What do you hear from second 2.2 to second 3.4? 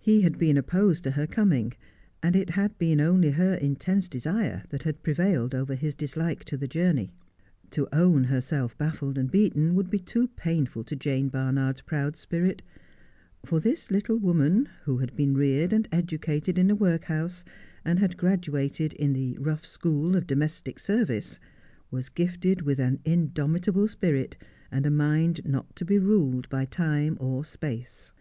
and it had been only